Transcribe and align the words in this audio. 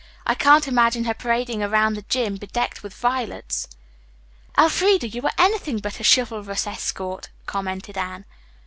I 0.25 0.33
can't 0.33 0.67
imagine 0.67 1.03
her 1.03 1.13
parading 1.13 1.61
around 1.61 1.93
the 1.93 2.01
gym. 2.01 2.37
bedecked 2.37 2.81
with 2.81 2.91
violets." 2.91 3.67
"Elfreda, 4.57 5.07
you 5.07 5.21
are 5.21 5.31
anything 5.37 5.77
but 5.77 5.99
a 5.99 6.03
chivalrous 6.03 6.65
escort," 6.65 7.29
commented 7.45 7.95
Anne. 7.99 8.25